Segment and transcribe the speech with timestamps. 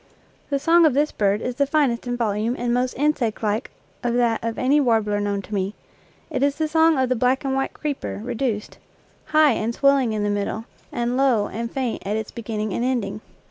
[0.49, 3.69] The song of this bird is the finest in volume and most insectlike
[4.01, 5.75] of that of any warbler known to me.
[6.31, 8.79] It is the song of the black and white creeper reduced,
[9.25, 12.31] high and swelling in the middle and low and faint 71 NATURE LEAVES at its
[12.31, 13.21] beginning and ending.